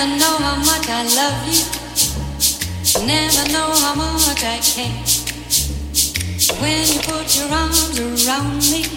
Never 0.00 0.16
know 0.16 0.36
how 0.38 0.56
much 0.56 0.88
I 0.88 1.02
love 1.12 1.44
you. 1.44 1.60
Never 3.04 3.52
know 3.52 3.68
how 3.84 3.94
much 3.94 4.42
I 4.42 4.56
care. 4.64 4.96
When 6.56 6.88
you 6.88 7.00
put 7.04 7.36
your 7.36 7.52
arms 7.52 8.00
around 8.00 8.64
me, 8.72 8.88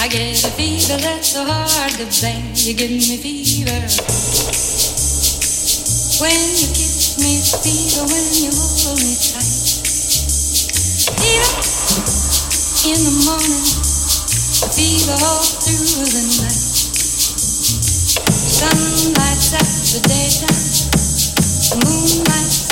I 0.00 0.08
get 0.08 0.42
a 0.42 0.48
fever 0.56 0.96
that's 0.96 1.32
so 1.32 1.44
hard 1.44 1.92
to 1.92 2.08
blame. 2.08 2.54
You 2.54 2.72
give 2.72 2.88
me 2.88 3.18
fever. 3.20 3.84
When 6.24 6.40
you 6.56 6.68
kiss 6.72 7.20
me, 7.20 7.36
fever. 7.60 8.08
When 8.08 8.24
you 8.40 8.48
hold 8.56 8.96
me 8.96 9.12
tight, 9.20 9.76
fever 11.20 11.60
in 12.88 13.00
the 13.04 13.12
morning, 13.28 13.66
fever 14.72 15.20
all 15.20 15.44
through 15.44 16.08
the 16.08 16.24
night. 16.40 16.69
Sun 18.60 19.14
lights 19.14 19.54
up 19.54 19.64
the 19.88 20.00
daytime, 20.04 21.80
moon 21.80 22.24
lights 22.28 22.69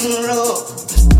pounding 0.00 1.19